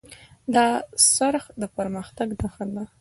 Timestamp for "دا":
0.53-0.67